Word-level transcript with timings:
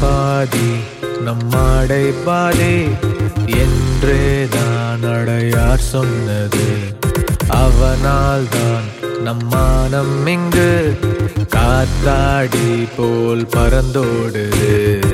பாதி 0.00 0.76
நம்மாடை 1.24 2.12
பாதி. 2.24 2.88
என்றே 3.46 4.48
தான் 4.50 5.02
அடையார் 5.02 5.78
சொன்னது. 5.78 6.66
அவனால் 7.48 8.48
தான் 8.48 9.08
நம்மானம் 9.24 10.26
இங்கு. 10.26 10.98
காத்தாடி 11.48 12.88
போல் 12.96 13.46
பறந்தோடுது. 13.56 15.09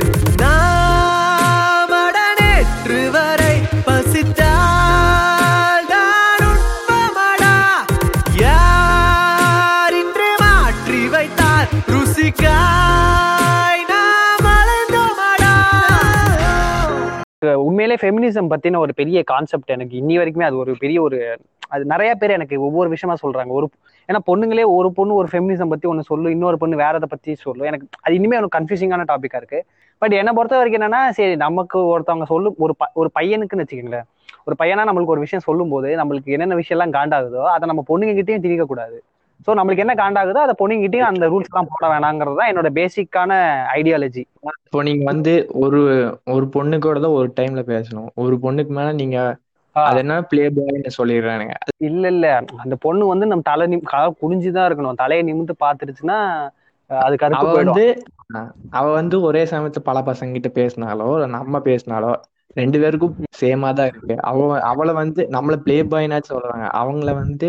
உண்மையிலே 18.00 18.38
ஃபெமினிசம் 18.38 18.48
பத்தின 18.50 18.78
ஒரு 18.78 18.94
பெரிய 18.94 19.22
கான்செப்ட் 19.22 19.70
எனக்கு 19.70 20.00
இன்னி 20.00 20.10
வரைக்குமே 20.10 20.42
அது 20.42 20.56
ஒரு 20.56 20.74
பெரிய 20.78 21.02
ஒரு 21.02 21.38
அது 21.68 21.84
நிறைய 21.84 22.14
பேர் 22.14 22.30
எனக்கு 22.30 22.60
ஒவ்வொரு 22.60 22.88
விஷயமா 22.88 23.18
சொல்றாங்க. 23.26 23.46
ஒரு 23.46 23.70
ஏன்னா 24.08 24.18
பொண்ணுங்களே 24.26 24.64
ஒரு 24.64 24.92
பொண்ணு 24.92 25.14
ஒரு 25.14 25.28
ஃபெமினிசம் 25.32 25.68
பத்தி 25.68 25.88
ஒன்று 25.88 26.02
சொல்லு 26.02 26.30
இன்னொரு 26.30 26.58
பொண்ணு 26.58 26.76
வேற 26.76 26.88
அதை 26.88 27.08
பத்தி 27.08 27.34
சொல்லும் 27.34 27.66
எனக்கு 27.66 27.88
அது 28.02 28.14
இனிமே 28.14 28.36
எனக்கு 28.36 28.58
கன்ஃபியூசிங்கான 28.58 29.04
டாபிக்கா 29.12 29.36
இருக்கு. 29.36 29.64
பட் 29.98 30.12
என்னை 30.12 30.32
பொறுத்த 30.32 30.56
வரைக்கும் 30.56 30.88
என்னன்னா 30.88 31.08
சரி 31.08 31.36
நமக்கு 31.36 31.98
ஒருத்தவங்க 31.98 32.22
சொல்லும் 32.22 32.54
ஒரு 32.58 32.76
ப- 32.76 32.90
ஒரு 32.94 33.10
பையனுக்குன்னு 33.20 33.66
வச்சுக்கோங்களேன். 33.66 34.02
ஒரு 34.44 34.56
பையனா 34.58 34.78
நம்மளுக்கு 34.78 35.04
ஒரு 35.04 35.20
விஷயம் 35.20 35.44
சொல்லும் 35.44 35.68
போது 35.68 35.88
நம்மளுக்கு 35.88 36.24
என்னென்ன 36.24 36.54
விஷயம் 36.54 36.82
எல்லாம் 36.82 37.02
காண்டாகுதோ 37.02 37.42
அதை 37.42 37.68
நம்ம 37.68 37.84
பொண்ணுங்க 37.88 38.08
கிட்டேயும் 38.08 38.40
திணிக்க 38.40 38.64
கூடாது. 38.64 39.02
ஸோ 39.44 39.52
நம்மளுக்கு 39.56 39.84
என்ன 39.84 39.94
காண்டாகுதோ 39.98 40.40
அதை 40.42 40.54
பொண்ணுங்கிட்டயும் 40.58 41.10
அந்த 41.10 41.26
ரூல்ஸ் 41.32 41.50
எல்லாம் 41.50 41.70
போட 41.72 41.84
வேணாங்கிறது 41.92 42.38
தான் 42.38 42.50
என்னோட 42.52 42.70
பேசிக்கான 42.78 43.32
ஐடியாலஜி 43.76 44.24
இப்போ 44.60 44.80
நீங்க 44.86 45.04
வந்து 45.08 45.32
ஒரு 45.62 45.80
ஒரு 46.34 46.46
பொண்ணு 46.54 46.76
கூட 46.80 46.96
தான் 47.00 47.16
ஒரு 47.18 47.28
டைம்ல 47.38 47.62
பேசணும். 47.68 48.10
ஒரு 48.22 48.36
பொண்ணுக்கு 48.42 48.72
மேல 48.76 48.90
நீங்க 49.00 49.18
அது 49.76 49.98
என்ன 50.02 50.14
பிளே 50.28 50.44
பாய்னு 50.56 50.96
சொல்லிடுறானுங்க. 50.96 51.56
இல்ல 51.88 52.04
இல்ல. 52.12 52.26
அந்த 52.62 52.74
பொண்ணு 52.84 53.10
வந்து 53.12 53.26
நம்ம 53.26 53.44
தலை 53.48 53.66
நிம் 53.66 53.90
கால 53.90 54.12
குனிஞ்சுதான் 54.20 54.68
இருக்கணும். 54.68 55.00
தலையை 55.02 55.22
நிமிந்து 55.26 55.54
பாத்துருச்சுன்னா 55.62 56.18
அது 56.90 57.14
கருத்து 57.18 57.40
அவ 57.40 57.54
வந்து 57.56 57.84
அவ 58.72 58.86
வந்து 58.96 59.16
ஒரே 59.28 59.42
சமயத்துல 59.50 59.88
பல 59.88 59.98
பசங்க 60.08 60.36
கிட்ட 60.36 60.50
பேசினாலோ 60.58 61.06
நம்ம 61.34 61.60
பேசினாலோ 61.66 62.12
ரெண்டு 62.56 62.80
பேருக்கும் 62.80 63.14
சேமா 63.40 63.72
தான் 63.72 63.86
இருக்கு. 63.86 64.14
அவ 64.20 64.60
அவளை 64.60 64.94
வந்து 64.94 65.28
நம்மள 65.30 65.56
பிளே 65.56 65.82
பாய்னாச்சும் 65.82 66.34
சொல்றாங்க. 66.36 66.66
அவங்கள 66.72 67.14
வந்து 67.14 67.48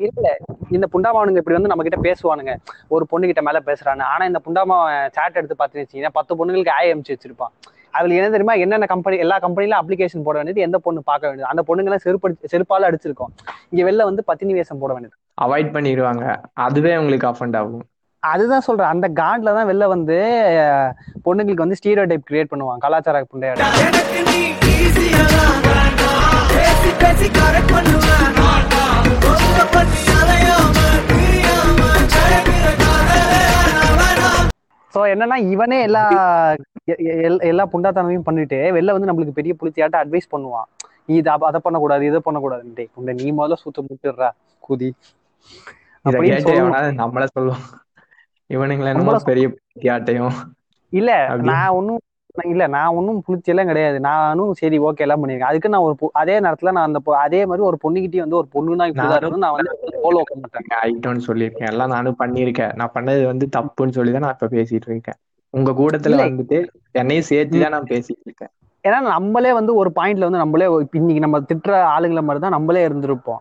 இல்ல 0.00 0.36
இந்த 0.70 0.86
புண்டாமாவனுங்க 0.92 1.36
இப்படி 1.36 1.56
வந்து 1.56 1.68
நம்ம 1.68 1.82
கிட்ட 1.82 1.98
பேசுவானுங்க. 2.08 2.54
ஒரு 2.88 3.06
பொண்ணு 3.06 3.26
கிட்ட 3.26 3.42
மேல 3.42 3.60
பேசுறானு. 3.66 4.00
ஆனா 4.00 4.24
இந்த 4.24 4.40
புண்டாமா 4.46 5.08
சாட் 5.10 5.36
எடுத்து 5.36 5.56
பாத்து 5.56 5.80
வச்சீங்கன்னா 5.82 6.12
பத்து 6.12 6.36
பொண்ணுங்களுக்கு 6.36 6.70
ஆய் 6.70 6.92
அமிச்சு 6.94 7.14
வச்சிருப்பான். 7.16 7.52
அதுல 7.90 8.14
என்ன 8.14 8.30
தெரியுமா? 8.30 8.54
என்னென்ன 8.54 8.86
கம்பெனி 8.86 9.16
எல்லா 9.16 9.38
கம்பெனில 9.38 9.78
அப்ளிகேஷன் 9.82 10.22
போட 10.22 10.36
வேண்டியது 10.38 10.60
எந்த 10.60 10.78
பொண்ணு 10.78 11.00
பார்க்க 11.02 11.26
வேண்டியது. 11.26 11.50
அந்த 11.50 11.62
பொண்ணுங்க 11.68 11.96
செருப்பு 11.96 12.36
செருப்பால 12.52 12.88
அடிச்சிருக்கோம். 12.90 13.32
இங்க 13.70 13.90
வெளில 13.90 14.04
வந்து 14.04 14.24
பத்தினி 14.24 14.52
வேஷம் 14.52 14.78
போட 14.78 14.92
வேண்டியது. 14.92 15.16
அவாய்ட் 15.38 15.74
பண்ணிடுவாங்க. 15.74 16.24
அதுவே 16.52 16.92
அவங்களுக்கு 16.92 17.28
அஃபண்ட் 17.28 17.56
ஆகும். 17.56 17.84
அதுதான் 18.22 18.64
சொல்றேன். 18.66 18.92
அந்த 18.94 19.06
காண்ட்ல 19.20 19.54
தான் 19.56 19.68
வெளில 19.70 19.86
வந்து 19.94 20.16
பொண்ணுங்களுக்கு 21.26 21.64
வந்து 21.64 21.78
ஸ்டீரியோ 21.80 22.04
டைப் 22.10 22.28
கிரியேட் 22.30 22.52
பண்ணுவாங்க. 22.52 22.82
கலாச்சார 22.86 23.24
புண்டையாட. 23.32 23.60
ஸோ 34.94 35.00
என்னன்னா 35.12 35.36
இவனே 35.52 35.76
எல்லா 35.86 36.02
எல்லா 37.50 37.64
புண்டாத்தனமையும் 37.72 38.24
பண்ணிட்டு 38.28 38.58
வெளில 38.76 38.94
வந்து 38.94 39.08
நம்மளுக்கு 39.08 39.36
பெரிய 39.38 39.52
புளித்தியாட்ட 39.58 39.96
அட்வைஸ் 40.02 40.32
பண்ணுவான். 40.34 40.68
இது 41.16 41.28
அதை 41.48 41.58
பண்ணக்கூடாது 41.66 42.04
இதை 42.10 42.20
பண்ணக்கூடாதுன்ட்டு 42.26 42.86
உன்னை 42.98 43.14
நீ 43.20 43.26
முதல்ல 43.38 43.58
சுத்த 43.64 43.84
முட்டுறா 43.88 44.30
குதி. 44.62 44.90
நம்மள 47.02 47.26
சொல்லுவோம் 47.36 47.64
இவனுங்களை 48.50 48.90
என்னமோ 48.92 49.14
பெரிய 49.30 49.46
ஆட்டையும் 49.96 50.36
இல்ல 50.92 51.10
நான் 51.50 51.74
ஒன்னும் 51.78 52.02
இல்ல 52.52 52.64
நான் 52.74 52.96
ஒன்னும் 52.98 53.22
புளிச்சி 53.26 53.52
எல்லாம் 53.52 53.70
கிடையாது. 53.70 53.96
நானும் 54.06 54.50
சரி 54.58 54.76
ஓகே 54.88 55.04
எல்லாம் 55.04 55.22
பண்ணிருக்கேன் 55.22 55.50
அதுக்கு 55.50 55.70
நான் 55.74 55.84
ஒரு 55.86 55.94
அதே 56.20 56.36
நேரத்துல 56.44 56.72
நான் 56.76 56.88
அந்த 56.88 57.00
அதே 57.24 57.40
மாதிரி 57.50 57.62
ஒரு 57.68 57.78
பொண்ணுகிட்டயும் 57.84 58.26
வந்து 58.26 58.38
ஒரு 58.40 58.48
பொண்ணு 58.54 58.78
தான் 58.80 58.90
இப்படிதான் 58.90 59.44
நான் 59.44 59.56
வந்து 59.56 59.72
ஃபாலோ 60.04 60.22
பண்ண 60.28 60.42
மாட்டேன் 60.42 60.76
ஆயிட்டோம்னு 60.82 61.24
சொல்லியிருக்கேன். 61.28 61.70
எல்லாம் 61.72 61.92
நானும் 61.94 62.20
பண்ணியிருக்கேன். 62.22 62.72
நான் 62.80 62.94
பண்ணது 62.96 63.24
வந்து 63.32 63.48
தப்புன்னு 63.56 63.96
சொல்லி 63.98 64.12
தான் 64.16 64.24
நான் 64.26 64.36
இப்ப 64.36 64.50
பேசிட்டு 64.56 64.88
இருக்கேன். 64.90 65.18
உங்க 65.54 65.72
கூடத்துல. 65.80 66.20
வந்துட்டு 66.28 66.58
என்னையும் 67.02 67.28
சேர்த்து 67.32 67.64
தான் 67.64 67.76
நான் 67.76 67.90
பேசிட்டு 67.94 68.24
இருக்கேன். 68.28 68.52
ஏன்னா 68.84 68.98
நம்மளே 69.14 69.52
வந்து 69.58 69.72
ஒரு 69.80 69.90
பாயிண்ட்ல 69.98 70.26
வந்து 70.28 70.42
நம்மளே 70.44 70.66
இன்னைக்கு 70.98 71.24
நம்ம 71.26 71.40
திட்டுற 71.50 71.74
ஆளுங்களை 71.94 72.22
மாதிரி 72.26 72.42
தான் 72.44 72.56
நம்மளே 72.56 72.82
இருந்திருப்போம். 72.88 73.40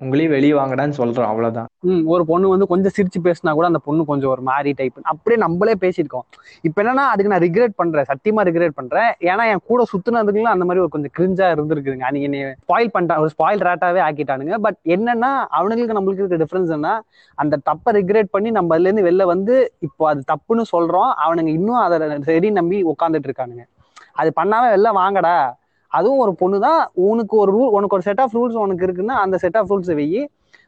உங்களையும் 0.00 0.28
வெளியே 0.28 0.52
வாங்கடான்னு 0.52 0.94
சொல்றோம் 0.96 1.26
அவ்வளவுதான். 1.26 1.66
ம், 1.80 2.06
ஒரு 2.06 2.26
பொண்ணு 2.26 2.48
வந்து 2.48 2.66
கொஞ்சம் 2.66 2.92
சிரிச்சு 2.96 3.18
பேசினா 3.24 3.52
கூட 3.52 3.66
அந்த 3.66 3.78
பொண்ணு 3.78 4.04
கொஞ்சம் 4.04 4.30
ஒரு 4.30 4.42
மாதிரி 4.42 4.72
டைப் 4.72 4.98
அப்படியே 5.02 5.42
நம்மளே 5.42 5.72
பேசியிருக்கோம். 5.80 6.24
இப்போ 6.60 6.82
என்னன்னா 6.82 7.04
அதுக்கு 7.12 7.32
நான் 7.32 7.40
ரிக்ரெட் 7.40 7.74
பண்றேன் 7.76 8.04
சத்தியமா 8.04 8.44
ரிக்ரெட் 8.48 8.68
பண்றேன். 8.68 9.12
ஏன்னா 9.20 9.46
என் 9.46 9.64
கூட 9.64 9.84
சுத்தினதுக்குலாம் 9.92 10.56
அந்த 10.56 10.64
மாதிரி 10.64 10.78
ஒரு 10.78 10.88
கொஞ்சம் 10.88 11.14
கிரிஞ்சா 11.18 11.48
இருந்திருக்குதுங்க. 11.54 12.10
நீங்க 12.10 12.28
நீ 12.28 12.42
ஸ்பாயில் 12.42 12.94
பண்ணிட்டான் 12.94 13.18
ஒரு 13.18 13.30
ஸ்பாயில் 13.38 13.64
ரேட்டாவே 13.68 14.00
ஆக்கிட்டானுங்க. 14.08 14.54
பட் 14.54 14.78
என்னன்னா 14.84 15.44
அவனுங்களுக்கு 15.58 15.98
நம்மளுக்கு 15.98 16.24
இருக்க 16.24 16.44
டிஃபரன்ஸ் 16.44 16.70
என்ன 16.70 17.02
அந்த 17.34 17.58
தப்பை 17.70 17.92
ரிக்ரெட் 17.92 18.30
பண்ணி 18.30 18.50
நம்ம 18.50 18.74
அதுல 18.74 18.88
இருந்து 18.88 19.10
வெளில 19.10 19.26
வந்து 19.26 19.72
இப்போ 19.78 20.08
அது 20.08 20.22
தப்புன்னு 20.32 20.62
சொல்றோம். 20.76 21.12
அவனுங்க 21.26 21.46
இன்னும் 21.46 21.74
அதை 21.74 22.20
சரி 22.20 22.50
நம்பி 22.50 22.84
உட்காந்துட்டு 22.84 23.30
இருக்கானுங்க. 23.30 23.64
அது 24.12 24.32
பண்ணாம 24.40 24.70
வெளில 24.74 24.92
வாங்கடா. 24.92 25.57
அதுவும் 25.92 26.18
ஒரு 26.18 26.32
பொண்ணு 26.34 26.58
தான் 26.60 26.80
உனக்கு 27.06 27.34
ஒரு 27.36 27.50
ரூல் 27.52 27.70
உனக்கு 27.70 27.96
ஒரு 27.96 28.06
செட் 28.06 28.20
ஆஃப் 28.20 28.36
ரூல்ஸ் 28.36 28.58
உனக்கு 28.58 28.86
இருக்குன்னா 28.86 29.16
அந்த 29.24 29.36
செட் 29.38 29.56
ஆஃப் 29.56 29.70
ரூல்ஸ் 29.70 29.92
வெயி 29.94 30.22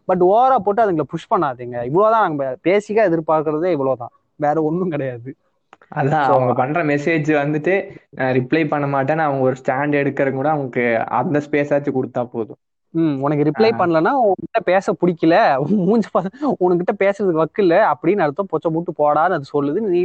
பட் 0.08 0.22
ஓவரா 0.28 0.56
போட்டு 0.58 0.84
அதுங்களை 0.84 1.06
புஷ் 1.06 1.30
பண்ணாதீங்க. 1.30 1.76
இவ்வளவுதான் 1.88 2.26
நம்ம 2.28 2.46
பேசிக்கா 2.64 3.02
எதிர்பார்க்கறதே 3.10 3.70
இவ்வளவுதான். 3.70 4.14
வேற 4.40 4.56
ஒண்ணும் 4.62 4.92
கிடையாது. 4.92 5.30
அதான் 5.92 6.26
அவங்க 6.26 6.52
பண்ற 6.54 6.80
மெசேஜ் 6.84 7.30
வந்துட்டு 7.36 7.74
ரிப்ளை 8.38 8.62
பண்ண 8.68 8.86
மாட்டேன்னு 8.86 9.26
அவங்க 9.26 9.42
ஒரு 9.42 9.56
ஸ்டாண்ட் 9.60 10.00
எடுக்கிறது 10.00 10.34
கூட 10.34 10.50
அவங்களுக்கு 10.50 10.84
அந்த 11.20 11.38
ஸ்பேஸ் 11.46 11.72
ஆச்சும் 11.76 11.98
கொடுத்தா 11.98 12.22
போதும். 12.34 12.60
ம் 12.94 13.16
உனக்கு 13.24 13.44
ரிப்ளை. 13.48 13.68
பண்ணலன்னா 13.80 14.12
உன்கிட்ட 14.28 14.60
பேச 14.70 14.92
பிடிக்கல. 15.00 15.34
மூஞ்ச 15.88 16.06
பார்த்து 16.12 16.48
உனக்கிட்ட 16.64 16.92
பேசுறதுக்கு 17.02 17.42
வக்கில்ல 17.42 17.74
அப்படின்னு 17.90 18.24
அர்த்தம். 18.26 18.50
பொச்ச 18.52 18.66
போட்டு 18.74 18.92
போடான்னு 19.00 19.36
அது 19.38 19.46
சொல்லுது. 19.54 19.80
நீ 19.92 20.00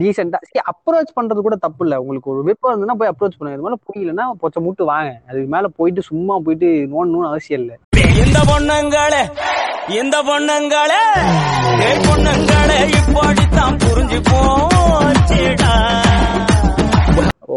டீசெண்டா 0.00 0.40
சரி 0.48 0.62
அப்ரோச் 0.72 1.16
பண்றது 1.18 1.44
கூட 1.46 1.56
தப்பு 1.56 1.84
இல்ல. 1.86 2.00
உங்களுக்கு 2.00 2.32
ஒரு 2.34 2.42
விருப்பம் 2.48 2.72
இருந்ததுன்னா 2.72 2.98
போய் 3.02 3.12
அப்ரோச் 3.12 3.38
பண்ணுங்க. 3.38 3.58
இது 3.58 3.66
மேல 3.68 3.78
புரியலன்னா 3.88 4.26
பொச்ச 4.42 4.64
மூட்டு 4.66 4.84
வாங்க. 4.92 5.12
அதுக்கு 5.28 5.48
மேல 5.56 5.68
போயிட்டு 5.78 6.02
சும்மா 6.10 6.36
போயிட்டு 6.46 6.70
நோண்டணும்னு 6.94 7.30
அவசியம் 7.32 7.62
இல்லை. 7.62 7.76
இந்த 8.24 8.40
பொண்ணுங்களே 8.50 9.22
இந்த 10.00 10.16
பொண்ணுங்களே 10.28 11.00
பொண்ணுங்களே 12.06 12.78
இப்படித்தான் 12.98 13.76
புரிஞ்சு 13.82 14.18
போச்சுடா 14.30 15.72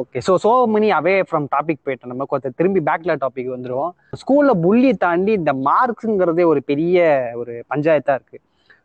okay 0.07 0.21
so 0.27 0.33
so 0.43 0.51
many 0.73 0.89
away 0.97 1.13
from 1.29 1.45
topic 1.53 1.79
போயிட்டோம். 1.85 2.11
நம்ம 2.11 2.25
கொஞ்சம் 2.31 2.53
திரும்பி 2.59 2.81
பேக்ல 2.89 3.13
டாபிக் 3.23 3.49
வந்துரும் 3.55 3.89
ஸ்கூல்ல 4.21 4.51
புள்ளி 4.65 4.91
தாண்டி 5.03 5.31
இந்த 5.39 5.51
மார்க்ஸுங்கிறதே 5.67 6.43
ஒரு 6.51 6.61
பெரிய 6.69 6.97
ஒரு 7.39 7.53
பஞ்சாயத்தா 7.71 8.13
இருக்கு. 8.19 8.37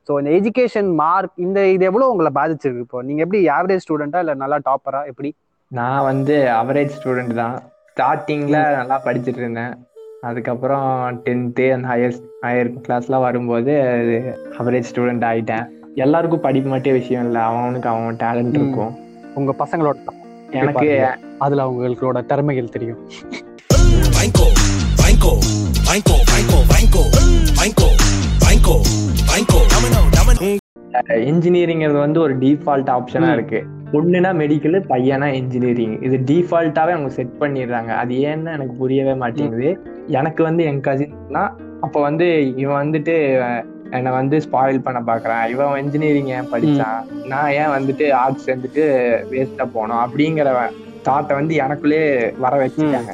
ஸோ 0.06 0.12
இந்த 0.20 0.30
எஜுகேஷன் 0.38 0.88
மார்க் 1.02 1.36
இந்த 1.44 1.58
இது 1.74 1.84
எவ்வளவு 1.90 2.12
உங்களை 2.12 2.30
பாதிச்சிருக்கு 2.38 2.84
இப்போ? 2.86 3.00
நீங்க 3.08 3.20
எப்படி 3.24 3.40
ஆவரேஜ் 3.56 3.84
ஸ்டூடெண்டா 3.84 4.20
இல்ல 4.24 4.34
நல்லா 4.42 4.58
டாப்பரா 4.68 5.02
எப்படி? 5.10 5.30
நான் 5.70 6.06
வந்து 6.10 6.36
அவரேஜ் 6.60 6.96
ஸ்டூடெண்ட் 6.98 7.34
தான். 7.42 7.56
ஸ்டார்டிங்ல 7.92 8.58
நல்லா 8.78 8.96
படிச்சுட்டு 9.06 9.42
இருந்தேன். 9.42 9.74
அதுக்கப்புறம் 10.30 10.88
டென்த்து 11.26 11.64
அந்த 11.76 11.86
ஹையர் 11.92 12.18
ஹையர் 12.46 12.72
கிளாஸ்லாம் 12.86 13.26
வரும்போது 13.28 13.72
அவரேஜ் 14.62 14.90
ஸ்டூடெண்ட் 14.90 15.26
ஆயிட்டேன். 15.30 15.64
எல்லாருக்கும் 16.06 16.44
படிப்பு 16.48 16.70
மட்டும் 16.74 16.98
விஷயம் 17.00 17.26
இல்லை. 17.28 17.44
அவனுக்கு 17.52 17.90
அவன் 17.92 18.20
டேலண்ட். 18.24 18.58
இருக்கும். 18.60 18.92
உங்க 19.40 19.54
பசங்களோட 19.62 19.96
எனக்கு 20.60 20.88
அதுல 21.44 21.64
அவங்களோட 21.66 22.20
திறமைகள் 22.30 22.72
தெரியும். 22.74 22.98
வாங்கிக்கோ 24.16 24.46
வாங்கிக்கோ 25.00 25.32
வாங்கிக்கோ 25.88 26.16
வாங்கிக்கோ 26.72 27.02
வாங்கிக்கோ 27.58 27.86
வாங்கிக்கோ 28.44 28.76
வாங்கிக்கோ 29.30 30.50
இன்ஜினியரிங்கிறது 31.30 31.98
வந்து 32.06 32.20
ஒரு 32.20 32.34
டிஃபால்ட் 32.38 32.90
ஆப்ஷனா 32.96 33.30
இருக்கு. 33.32 33.60
பொண்ணுனா 33.92 34.30
மெடிக்கல் 34.40 34.78
பையனா 34.92 35.26
இன்ஜினியரிங் 35.40 35.94
இது 36.06 36.16
டிஃபால்ட்டாவே 36.30 36.92
அவங்க 36.96 37.10
செட் 37.18 37.34
பண்ணிடுறாங்க. 37.40 37.90
அது 38.02 38.14
ஏன்னு 38.30 38.54
எனக்கு 38.56 38.74
புரியவே 38.82 39.14
மாட்டேங்குது. 39.22 39.70
எனக்கு 40.18 40.42
வந்து 40.48 40.64
என் 40.64 40.80
கசின்னா 40.80 41.44
அப்ப 41.80 41.96
வந்து 42.00 42.26
இவன் 42.62 42.80
வந்துட்டு 42.82 43.14
என்னை 43.96 44.10
வந்து 44.18 44.36
ஸ்பாயில் 44.44 44.84
பண்ண 44.86 45.00
பாக்குறான். 45.08 45.44
இவன் 45.52 45.82
இன்ஜினியரிங் 45.84 46.30
ஏன் 46.36 46.50
படிச்சான் 46.52 47.02
நான் 47.32 47.52
ஏன் 47.60 47.72
வந்துட்டு 47.76 48.06
ஆர்ட்ஸ் 48.22 48.46
சேர்ந்துட்டு 48.48 48.84
வேஸ்டா 49.32 49.66
போனோம்? 49.76 50.02
அப்படிங்கிற 50.06 50.50
தாட்டை 51.08 51.34
வந்து 51.40 51.54
எனக்குள்ளே 51.64 52.02
வர 52.44 52.54
வச்சுட்டாங்க. 52.64 53.12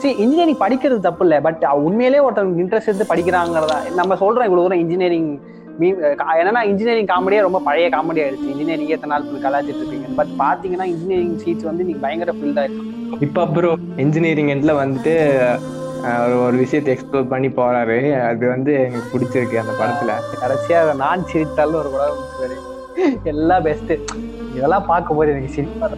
சரி 0.00 0.14
இன்ஜினியரிங் 0.24 0.62
படிக்கிறது 0.64 0.98
தப்பு 1.06 1.24
இல்லை. 1.26 1.38
பட் 1.46 1.62
உண்மையிலே 1.86 2.18
ஒருத்தவங்க 2.26 2.60
இன்ட்ரெஸ்ட் 2.64 2.90
எடுத்து 2.90 3.12
படிக்கிறாங்கிறதா. 3.12 3.78
நம்ம 4.00 4.18
சொல்றோம் 4.22 4.48
இவ்வளவு 4.48 4.66
தூரம் 4.66 4.82
இன்ஜினியரிங் 4.84 5.30
மீ 5.80 5.88
என்னன்னா 6.42 6.62
இன்ஜினியரிங் 6.70 7.10
காமெடியே 7.10 7.40
ரொம்ப 7.46 7.58
பழைய 7.66 7.88
காமெடி 7.96 8.20
ஆயிடுச்சு. 8.22 8.52
இன்ஜினியரிங் 8.52 8.92
எத்தனை 8.94 9.10
நாள் 9.14 9.26
ஃபுல் 9.26 9.44
கலாச்சிட்டு 9.46 9.82
இருப்பீங்க 9.82 10.08
பட் 10.20 10.32
பாத்தீங்கன்னா 10.42 10.86
இன்ஜினியரிங் 10.92 11.36
சீட்ஸ் 11.44 11.68
வந்து 11.70 11.86
நீங்க 11.88 12.00
பயங்கர 12.06 12.32
ஃபில்ட் 12.38 12.60
ஆயிருக்கும் 12.62 12.94
இப்ப 13.26 13.38
அப்புறம் 13.46 13.80
இன்ஜினியரிங் 14.04 14.50
எண்ட்ல 14.54 14.72
வந்துட்டு 14.82 15.14
ஒரு 16.24 16.34
ஒரு 16.46 16.56
விஷயத்தை 16.62 16.90
எக்ஸ்ப்ளோர் 16.94 17.30
பண்ணி 17.32 17.48
போறாரு. 17.60 17.98
அது 18.30 18.44
வந்து 18.54 18.72
எனக்கு 18.86 19.08
பிடிச்சிருக்கு 19.12 19.62
அந்த 19.62 19.72
படத்துல. 19.80 20.12
கடைசியா 20.42 20.80
நான் 21.04 21.28
சிரித்தாலும் 21.32 21.80
ஒரு 21.82 21.90
படம். 21.94 22.24
எல்லாம் 23.32 23.64
பெஸ்ட் 23.66 23.92
இதெல்லாம் 24.56 24.86
பார்க்கும்போது 24.92 25.32
எனக்கு 25.34 25.56
சிரிப்பா 25.56 25.88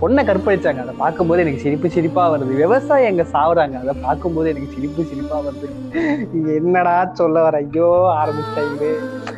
பொண்ணை 0.00 0.22
கற்பழிச்சாங்க. 0.26 0.80
அதை 0.84 0.94
பார்க்கும்போது 1.02 1.42
எனக்கு 1.44 1.62
சிரிப்பு 1.64 1.88
சிரிப்பா 1.94 2.24
வருது. 2.32 2.52
விவசாயம் 2.62 3.10
எங்க 3.12 3.24
சாவுறாங்க. 3.32 3.76
அதை 3.84 3.94
பார்க்கும்போது 4.04 4.50
எனக்கு 4.52 4.74
சிரிப்பு 4.74 5.02
சிரிப்பா 5.10 5.38
வருது. 5.46 5.68
நீங்க 6.32 6.50
என்னடா 6.60 6.94
சொல்ல 7.20 7.42
வர? 7.46 7.56
ஐயோ 7.64 7.88
ஆரம்பிச்சிட்டாங்க 8.20 8.84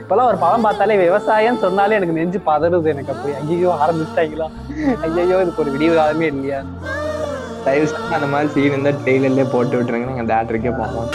இப்பெல்லாம் 0.01 0.31
ஒரு 0.31 0.39
படம் 0.45 0.67
பார்த்தாலே 0.67 0.99
விவசாயம் 1.07 1.63
சொன்னாலே 1.65 1.97
எனக்கு 1.99 2.19
நெஞ்சு 2.19 2.41
பதறுது 2.51 2.93
எனக்கு 2.95 3.13
அப்படி 3.15 3.35
ஐயோ 3.43 3.73
ஆரம்பிச்சிட்டாங்களா? 3.85 4.49
ஐயோ 5.07 5.39
இதுக்கு 5.45 5.65
ஒரு 5.65 5.73
விடிவு 5.77 5.95
காலமே 6.01 6.29
இல்லையா? 6.33 6.61
தயவு 7.67 7.87
செஞ்சு 7.91 8.15
அந்த 8.17 8.29
மாதிரி 8.33 8.49
சீன் 8.55 8.73
இருந்தா 8.73 8.93
ட்ரெயிலர்லயே 9.03 9.47
போட்டு 9.55 9.77
விட்டுருங்க. 9.79 10.09
நாங்க 10.11 10.27
தேட்டருக்கே 10.33 10.73
போவோம் 10.81 11.11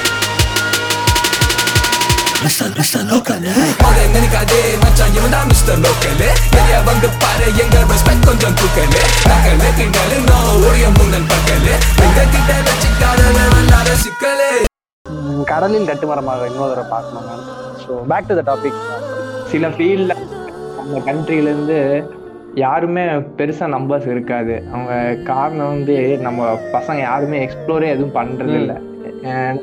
அவன் 3.87 4.11
நினைக்காதே 4.15 4.57
மச்சான் 4.81 5.15
இவன் 5.17 5.33
தான் 5.35 5.47
மிஸ்டர் 5.51 5.79
லோக்கலு 5.83 6.27
வந்து 6.89 7.07
பாரு 7.21 7.45
எங்க 7.63 7.75
ரெஸ்பெக்ட் 7.91 8.27
கொஞ்சம் 8.29 8.55
தூக்கலு. 8.59 8.99
நக்கலு 9.29 9.69
கிண்டலு 9.79 10.17
நான் 10.29 10.49
ஒழிய 10.67 10.87
முன்னன் 10.97 11.27
பக்கலு 11.31 11.73
எங்க 12.05 12.19
கிட்ட 12.33 12.51
வச்சுக்காத 12.67 13.21
விளாட 13.53 13.89
சிக்கலு. 14.03 14.49
கடலில் 15.51 15.89
கட்டுமரமாக 15.89 16.45
இன்னொரு 16.51 16.83
பார்க்கணும் 16.93 17.41
so 17.83 17.95
back 18.11 18.29
to 18.29 18.35
the 18.39 18.43
topic 18.51 18.79
சில 19.51 19.67
ஃபீல்ட்ல 19.75 20.13
அந்த 20.81 20.99
கண்ட்ரில 21.07 21.49
இருந்து 21.53 21.77
யாருமே 22.55 23.03
பெருசா 23.37 23.65
நம்பர்ஸ் 23.75 24.07
இருக்காது. 24.07 24.63
அவங்க 24.71 25.15
காரணம் 25.25 25.67
வந்து 25.67 26.17
நம்ம 26.17 26.59
பசங்க 26.73 26.99
யாருமே 26.99 27.39
எக்ஸ்ப்ளோரே 27.45 27.87
எதுவும் 27.87 28.15
பண்றது 28.15 28.53
இல்ல. 28.53 28.79
And 29.23 29.59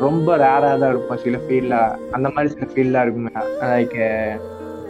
ரொம்ப 0.00 0.36
ரேரா 0.36 0.78
தான் 0.80 0.88
இருக்கும் 0.88 1.16
சில 1.16 1.36
ஃபீல்ட்ல 1.36 1.96
அந்த 2.10 2.30
மாதிரி 2.34 2.54
சில 2.54 2.66
ஃபீல்ட்லாம் 2.72 3.02
இருக்குமே. 3.02 3.30
லைக் 3.60 3.96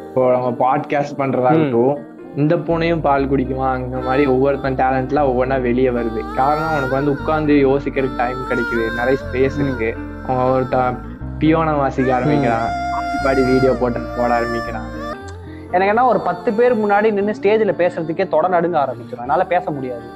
இப்போ 0.09 0.23
நம்ம 0.33 0.49
பாட்காஸ்ட் 0.65 1.19
பண்றதாகட்டும் 1.19 1.99
இந்த 2.37 2.57
பூனையும் 2.57 3.01
பால் 3.01 3.31
குடிக்குமா? 3.31 3.67
அந்த 3.73 3.97
மாதிரி 3.97 4.27
ஒவ்வொருத்தன் 4.27 4.75
டேலண்ட்லாம் 4.75 5.31
ஒவ்வொன்றா 5.31 5.61
வெளியே 5.61 5.89
வருது. 5.89 6.21
காரணம் 6.37 6.69
அவனுக்கு 6.69 6.99
வந்து 6.99 7.13
உட்காந்து 7.13 7.57
யோசிக்கிறதுக்கு 7.69 8.17
டைம் 8.17 8.49
கிடைக்குது. 8.51 8.85
நிறைய 8.97 9.19
ஸ்பேஸ் 9.25 9.59
இருக்கு. 9.65 9.97
ஒருத்தன் 10.29 10.99
பியோனை 11.39 11.77
வாசிக்க 11.77 12.15
ஆரம்பிக்கிறான். 12.15 12.69
பாடி 13.25 13.43
வீடியோ 13.45 13.73
போட்டு 13.81 14.01
போட 14.17 14.35
ஆரம்பிக்கிறான். 14.35 14.89
எனக்கு 15.77 15.93
என்ன 15.93 16.03
ஒரு 16.13 16.21
பத்து 16.27 16.51
பேர் 16.57 16.73
முன்னாடி 16.81 17.09
நின்று 17.17 17.35
ஸ்டேஜில் 17.37 17.79
பேசுறதுக்கே 17.79 18.25
தொட 18.33 18.47
நடுங்க 18.55 18.77
ஆரம்பிச்சிடும் 18.81 19.23
என்னால் 19.27 19.51
பேச 19.53 19.65
முடியாது. 19.77 20.07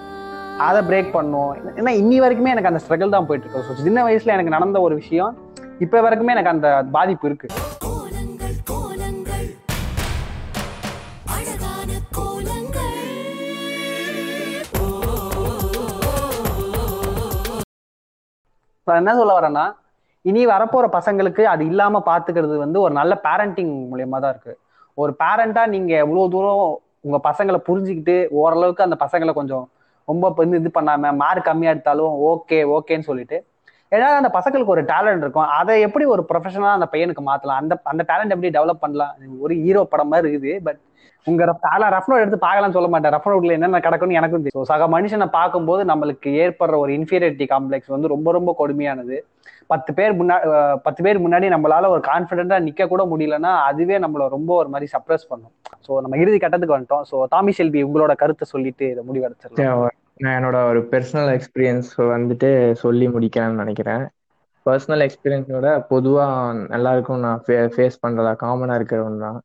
அதை 0.66 0.80
பிரேக் 0.88 1.14
பண்ணும். 1.14 1.52
ஏன்னா 1.78 1.92
இன்னி 2.00 2.16
வரைக்குமே 2.22 2.52
எனக்கு 2.54 2.70
அந்த 2.70 2.80
ஸ்ட்ரகிள் 2.84 3.14
தான் 3.14 3.28
போயிட்டு 3.28 3.46
இருக்கு. 3.46 3.84
சின்ன 3.86 4.02
வயசுல 4.06 4.34
எனக்கு 4.36 4.54
நடந்த 4.56 4.80
ஒரு 4.86 4.94
விஷயம் 5.00 5.32
இப்போ 5.84 6.02
வரைக்குமே 6.06 6.34
எனக்கு 6.36 6.52
அந்த 6.54 6.68
பாதிப்பு 6.96 7.28
இருக்கு. 7.30 7.48
என்ன 19.00 19.14
சொல்ல 19.18 19.32
வரேன்னா 19.38 19.64
இனி 20.30 20.42
வரப்போற 20.52 20.86
பசங்களுக்கு 20.98 21.42
அது 21.54 21.62
இல்லாம 21.70 22.02
பாத்துக்கிறது 22.10 22.54
வந்து 22.62 22.78
ஒரு 22.84 22.92
நல்ல 23.00 23.12
பேரண்டிங் 23.26 23.74
மூலியமா 23.90 24.18
தான் 24.24 24.32
இருக்கு. 24.34 24.54
ஒரு 24.98 25.12
பேரண்டா 25.18 25.62
நீங்க 25.66 25.92
எவ்வளவு 25.96 26.30
தூரம் 26.30 26.60
உங்க 27.00 27.18
பசங்களை 27.24 27.58
புரிஞ்சுக்கிட்டு 27.66 28.16
ஓரளவுக்கு 28.34 28.82
அந்த 28.82 28.96
பசங்களை 29.00 29.32
கொஞ்சம் 29.32 29.64
ரொம்ப 30.08 30.44
இது 30.56 30.70
பண்ணாம 30.74 31.12
மார்க் 31.16 31.44
கம்மியா 31.44 31.72
எடுத்தாலும் 31.72 32.14
ஓகே 32.26 32.58
ஓகேன்னு 32.68 33.08
சொல்லிட்டு 33.08 33.38
ஏன்னா 33.92 34.08
அந்த 34.20 34.30
பசங்களுக்கு 34.36 34.74
ஒரு 34.74 34.82
டேலண்ட் 34.92 35.22
இருக்கும். 35.24 35.48
அதை 35.58 35.74
எப்படி 35.86 36.04
ஒரு 36.14 36.22
ப்ரொஃபஷனலாக 36.30 36.78
அந்த 36.78 36.88
பையனுக்கு 36.92 37.22
மாத்தலாம்? 37.30 37.60
அந்த 37.62 37.74
அந்த 37.92 38.02
டேலண்ட் 38.10 38.34
எப்படி 38.34 38.50
டெவலப் 38.58 38.84
பண்ணலாம்? 38.84 39.14
ஒரு 39.44 39.54
ஹீரோ 39.64 39.82
படம் 39.92 40.12
மாதிரி 40.12 40.30
இருக்குது. 40.32 40.54
பட் 40.66 40.80
உங்க 41.26 41.44
ரஃப் 41.50 42.08
நோட் 42.10 42.22
எடுத்து 42.22 42.38
பார்க்கலாம்னு 42.44 42.76
சொல்ல 42.76 42.88
மாட்டேன். 42.90 43.12
ரஃப் 43.14 43.28
நோட்ல 43.30 43.54
என்னென்ன 43.56 43.78
கிடக்குன்னு 43.86 44.18
எனக்கும் 44.18 44.44
தெரியும். 44.44 44.68
சக 44.70 44.86
மனுஷனை 44.94 45.26
பார்க்கும்போது 45.38 45.82
நம்மளுக்கு 45.90 46.30
ஏற்படுற 46.42 46.74
ஒரு 46.82 46.92
இன்ஃபீரியாரிட்டி 46.98 47.46
காம்ப்ளெக்ஸ் 47.54 47.92
வந்து 47.94 48.12
ரொம்ப 48.14 48.32
ரொம்ப 48.36 48.50
கொடுமையானது. 48.60 49.16
பத்து 49.72 49.90
பேர் 49.98 50.12
முன்னாடி 50.20 50.46
பத்து 50.86 51.00
பேர் 51.06 51.22
முன்னாடி 51.24 51.46
நம்மளால 51.54 51.88
ஒரு 51.94 52.02
கான்ஃபிடென்ட்டா 52.10 52.58
நிக்க 52.66 52.86
கூட 52.92 53.04
முடியலன்னா 53.12 53.52
அதுவே 53.70 53.98
நம்மள 54.04 54.28
ரொம்ப 54.36 54.50
ஒரு 54.60 54.70
மாதிரி 54.74 54.88
சப்ரஸ் 54.94 55.28
பண்ணும். 55.32 55.54
ஸோ 55.86 56.00
நம்ம 56.04 56.18
இறுதி 56.22 56.40
கட்டத்துக்கு 56.44 56.76
வந்துட்டோம். 56.76 57.04
ஸோ 57.12 57.26
தாமி 57.34 57.54
செல்வி 57.60 57.82
உங்களோட 57.88 58.14
கருத்தை 58.22 58.48
சொல்லிட்டு 58.54 58.86
இதை 58.94 59.04
முடிவடைச்சிடலாம். 59.10 59.96
நான் 60.16 60.36
என்னோட 60.38 60.58
ஒரு 60.68 60.80
பர்சனல் 60.90 61.30
எக்ஸ்பீரியன்ஸ் 61.34 61.90
வந்துட்டு 62.12 62.50
சொல்லி 62.82 63.06
முடிக்கிறேன்னு 63.08 63.62
நினைக்கிறேன். 63.62 64.04
பர்சனல் 64.66 65.04
எக்ஸ்பீரியன்ஸோட 65.04 65.68
பொதுவா 65.90 66.24
எல்லாருக்கும் 66.70 67.24
நான் 67.24 67.42
ஃபேஸ் 67.74 68.02
பண்றதா 68.04 68.32
காமனா 68.42 68.76
இருக்கிறவங்க 68.78 69.20
தான். 69.26 69.38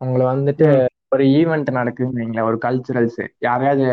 அவங்கள 0.00 0.22
வந்துட்டு 0.32 0.66
ஒரு 1.14 1.24
ஈவெண்ட் 1.38 1.70
நடக்குதுன்னு 1.78 2.20
வைங்களேன் 2.20 2.48
ஒரு 2.50 2.58
கல்ச்சுரல்ஸ் 2.64 3.22
யாரையாவது 3.40 3.86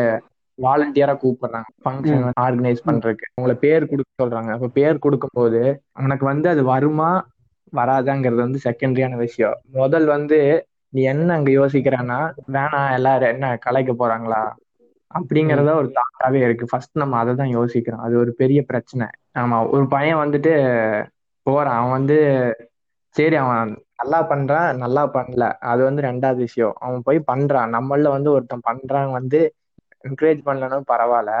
வாலண்டியரா 0.58 1.14
கூப்பிடுறாங்க 1.22 1.70
ஃபங்க்ஷன் 1.84 2.26
ஆர்கனைஸ் 2.44 2.86
பண்றதுக்கு. 2.88 3.26
உங்களை 3.34 3.54
பேர் 3.64 3.88
கொடுக்க 3.90 4.10
சொல்றாங்க. 4.22 4.50
அப்ப 4.56 4.68
பேர் 4.78 5.02
கொடுக்கும்போது 5.04 5.62
உனக்கு 6.02 6.24
வந்து 6.24 6.48
அது 6.48 6.62
வருமா 6.64 7.10
வராதாங்கிறது 7.72 8.40
வந்து 8.46 8.60
செகண்டரியான 8.66 9.16
விஷயம். 9.16 9.56
முதல் 9.78 10.06
வந்து 10.06 10.38
நீ 10.92 11.02
என்ன 11.12 11.28
அங்க 11.34 11.50
யோசிக்கிறன்னா 11.52 12.18
வேணாம் 12.56 12.92
எல்லாரும் 12.96 13.32
என்ன 13.34 13.46
கலைக்க 13.58 13.92
போறாங்களா? 13.94 14.42
அப்படிங்கறத 15.14 15.70
ஒரு 15.74 15.88
தாட்டாவே 15.94 16.40
இருக்கு. 16.40 16.64
ஃபர்ஸ்ட் 16.66 16.94
நம்ம 16.94 17.18
அதை 17.18 17.34
தான் 17.34 17.52
யோசிக்கிறோம். 17.52 18.00
அது 18.00 18.14
ஒரு 18.18 18.32
பெரிய 18.34 18.60
பிரச்சனை. 18.64 19.06
ஆமா 19.38 19.70
ஒரு 19.70 19.86
பையன் 19.88 20.22
வந்துட்டு 20.22 20.52
போறான். 21.46 21.76
அவன் 21.76 21.90
வந்து 21.90 22.16
சரி 23.16 23.36
அவன் 23.36 23.72
நல்லா 23.96 24.20
பண்றான் 24.28 24.76
நல்லா 24.76 25.02
பண்ணல. 25.08 25.44
அது 25.64 25.82
வந்து 25.84 26.02
ரெண்டாவது 26.02 26.40
விஷயம். 26.40 26.74
அவன் 26.78 27.04
போய் 27.04 27.20
பண்றான். 27.32 27.72
நம்மள 27.76 28.08
வந்து 28.08 28.30
ஒருத்தன் 28.30 28.66
பண்றான் 28.66 29.10
வந்து 29.10 29.40
என்கரேஜ் 30.04 30.40
பண்ணலனும் 30.46 30.88
பரவாயில்ல. 30.92 31.32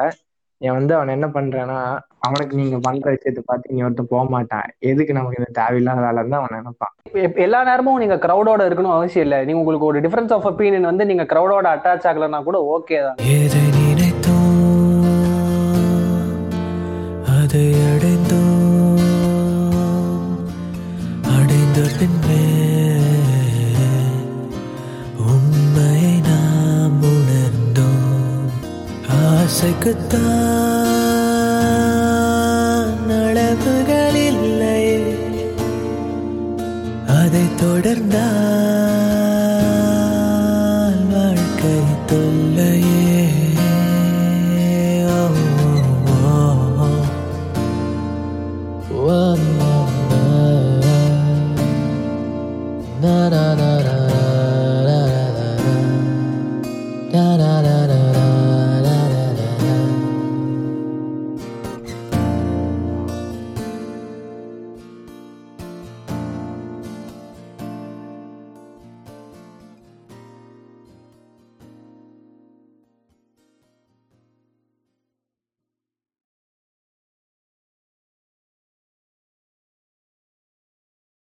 என் 0.60 0.72
வந்து 0.72 0.94
அவன் 0.94 1.08
என்ன 1.08 1.26
பண்றான்னா 1.28 1.78
அவனுக்கு 2.26 2.54
நீங்க 2.60 2.78
பண்ற 2.86 3.06
விஷயத்த 3.12 3.40
பார்த்து 3.50 3.74
நீ 3.74 3.82
ஒருத்தன் 3.86 4.12
போக 4.12 4.24
மாட்டான். 4.34 4.68
எதுக்கு 4.90 5.16
நமக்கு 5.18 5.40
இந்த 5.40 5.50
தேவையில்லாத 5.60 6.00
வேலை 6.06 6.20
தான் 6.28 6.40
அவன் 6.40 6.56
நினைப்பான். 6.58 6.94
எல்லா 7.46 7.60
நேரமும் 7.70 8.02
நீங்க 8.02 8.18
கிரௌடோட 8.26 8.62
இருக்கணும் 8.68 8.96
அவசியம் 8.98 9.26
இல்லை. 9.26 9.40
நீங்க 9.48 9.60
உங்களுக்கு 9.62 9.90
ஒரு 9.90 10.00
டிஃபரன்ஸ் 10.06 10.34
ஆஃப் 10.36 10.46
ஒப்பீனியன் 10.50 10.90
வந்து 10.90 11.06
நீங்க 11.10 11.26
கிரௌடோட 11.32 11.66
அட்டாச் 11.74 12.08
ஆகலைன்னா 12.10 12.40
கூட 12.48 12.58
ஓகே 12.76 12.98
தான். 13.06 13.18
அதை 17.36 17.66
அடைந்தோம். 17.88 19.02
அடைந்த 21.34 21.80
பின்னே 21.98 22.42
உண்மையை 25.32 26.14
நாம் 26.28 27.02
உணர்ந்தோம். 27.12 28.48
ஆசைக்குத்தான் 29.20 30.73
அதை 37.34 37.46
தொடர்ந்தால் 37.60 39.13